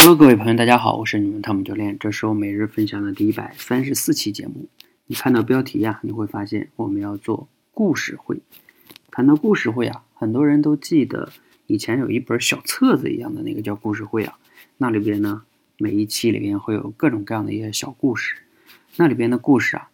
[0.00, 4.68] Hello，各位朋友，大家好，我是你们汤姆教练，这是我每日分享的第一百三十四期节目。
[5.06, 8.40] 你看到标题呀，你会发现我们要做故事会。
[9.10, 11.32] 谈到故事会啊，很多人都记得
[11.66, 14.38] 以前有一本小册子一样的那个叫故事会啊，
[14.76, 15.42] 那里边呢，
[15.78, 18.36] 每一期里边会有各种各样的一些小故事，
[18.94, 19.90] 那里边的故事啊，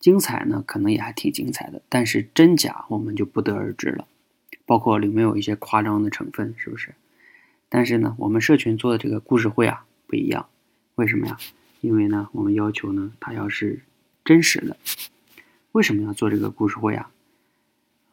[0.00, 4.08] 精彩呢，可能也还挺精彩的，但是真假我们就不得而知了，
[4.66, 6.92] 包括里面有一些夸张的成分，是不是？
[7.74, 10.46] 但是呢，我们社群做的这个故事会啊不一样，
[10.94, 11.36] 为什么呀？
[11.80, 13.80] 因为呢，我们要求呢，它要是
[14.24, 14.76] 真实的。
[15.72, 17.10] 为什么要做这个故事会啊？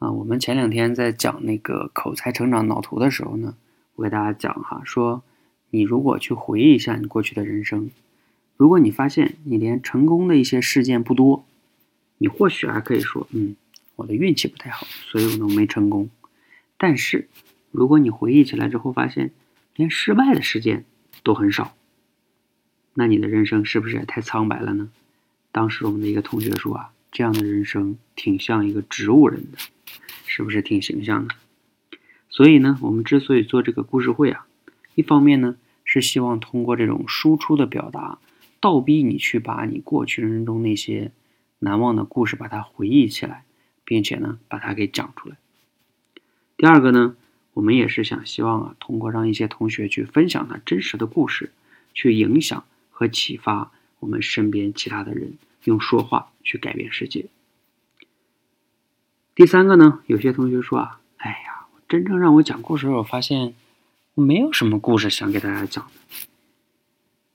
[0.00, 3.54] 啊，我们前两天在讲那个口才成长脑图的时候呢，
[3.94, 5.22] 我给大家讲哈，说
[5.70, 7.88] 你如果去回忆一下你过去的人生，
[8.56, 11.44] 如果你发现你连成功的一些事件不多，
[12.18, 13.54] 你或许还可以说，嗯，
[13.94, 16.10] 我的运气不太好，所以我都没成功。
[16.76, 17.28] 但是
[17.70, 19.30] 如果你回忆起来之后发现，
[19.74, 20.84] 连失败的事件
[21.22, 21.74] 都很少，
[22.94, 24.90] 那你的人生是不是也太苍白了呢？
[25.50, 29.58] 当时我们的一个同学说啊，这样的人生挺像一个植物人的，
[30.26, 31.34] 是不是挺形象的？
[32.28, 34.46] 所以呢，我们之所以做这个故事会啊，
[34.94, 38.18] 一方面呢是希望通过这种输出的表达，
[38.60, 41.12] 倒逼你去把你过去人生中那些
[41.60, 43.44] 难忘的故事把它回忆起来，
[43.84, 45.36] 并且呢把它给讲出来。
[46.56, 47.16] 第二个呢。
[47.54, 51.52] 我们也是想希望啊，通过让一些同学去分享他真实的故事，
[51.92, 57.26] 去影响和启发我们身边其他的人，用说话去改变世界。
[59.34, 63.54] 第三个呢，有些同学说啊，哎呀，真正让我讲故事，我发现
[64.14, 66.26] 我没有什么故事想给大家讲的。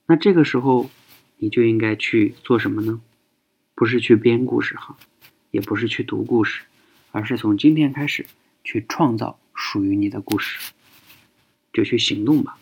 [0.07, 0.89] 那这个时候，
[1.37, 3.01] 你就应该去做什么呢？
[3.75, 4.97] 不是去编故事哈，
[5.51, 6.63] 也不是去读故事，
[7.11, 8.25] 而是从今天开始
[8.63, 9.37] 去创造。
[9.59, 10.71] 属于你的故事，
[11.73, 12.59] 就去行动吧。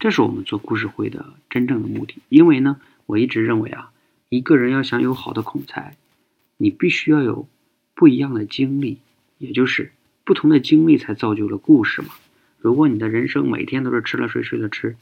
[0.00, 2.16] 这是我们做故事会的真正的目的。
[2.28, 3.92] 因为呢，我一直认为啊，
[4.28, 5.96] 一个人要想有好的口才，
[6.56, 7.46] 你必须要有
[7.94, 8.98] 不一样的经历，
[9.38, 9.92] 也就是
[10.24, 12.08] 不同的经历才造就了故事嘛。
[12.58, 14.96] 如果你的人生每天都是吃了睡睡了吃，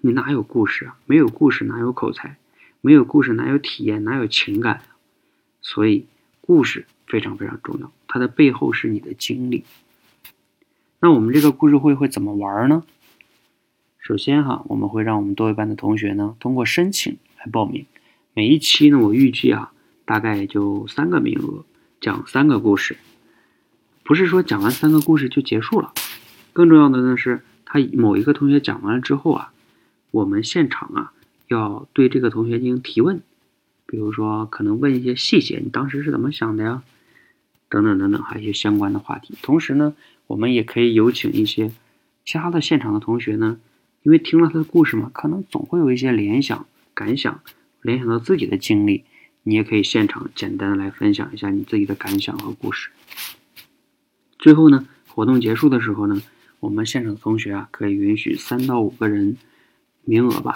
[0.00, 0.96] 你哪有故事啊？
[1.04, 2.38] 没有故事哪有口才？
[2.80, 4.04] 没有故事哪有体验？
[4.04, 4.82] 哪有情感？
[5.60, 6.06] 所以，
[6.40, 9.64] 故事非常非常重要，它的背后是你的经历。
[11.00, 12.82] 那我们这个故事会会怎么玩呢？
[14.00, 17.86] 首先哈，我们会让我们多一班的同学呢通过申请来报名。
[18.34, 19.72] 每一期呢，我预计啊，
[20.04, 21.64] 大概也就三个名额，
[22.00, 22.96] 讲三个故事。
[24.02, 25.92] 不是说讲完三个故事就结束了，
[26.52, 29.52] 更重要的呢是，他某一个同学讲完了之后啊，
[30.10, 31.12] 我们现场啊
[31.46, 33.20] 要对这个同学进行提问，
[33.86, 36.82] 比如说可能问一些细节，你当时是怎么想的呀？
[37.68, 39.34] 等等等等，还有一些相关的话题。
[39.40, 39.94] 同时呢。
[40.28, 41.72] 我们也可以有请一些
[42.24, 43.58] 其他的现场的同学呢，
[44.02, 47.40] 因为听了他的故事嘛，可能总会有一些联想、感想，
[47.82, 49.04] 联想到自己的经历，
[49.42, 52.90] 你也可以现场简单的来分享一下你自己的感想和故事。
[54.38, 56.22] 最后呢，活动结束的时候呢，
[56.60, 59.36] 我们现场的同学啊，可以允许三到五个人
[60.04, 60.54] 名额吧，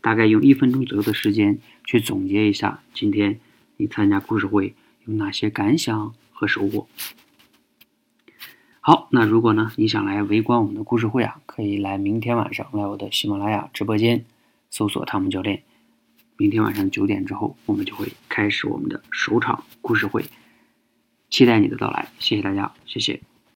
[0.00, 3.38] 大概用一分钟左右的时间去总结一下今天
[3.76, 6.88] 你参加故事会有哪些感想和收获。
[8.90, 14.24] 好，那如果呢，你想来围观我们的故事会啊，可以来明天晚上来我的喜马拉雅直播间，
[14.68, 15.62] 搜索汤姆教练。
[16.36, 20.24] 明天晚上九点之后，我们就会开始我们的首场故事会，
[21.28, 23.20] 期待你的到来，谢谢大家，谢谢。